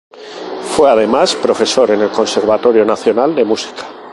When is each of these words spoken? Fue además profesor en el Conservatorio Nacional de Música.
Fue 0.75 0.89
además 0.89 1.35
profesor 1.35 1.91
en 1.91 2.01
el 2.01 2.09
Conservatorio 2.09 2.83
Nacional 2.83 3.35
de 3.35 3.45
Música. 3.45 3.85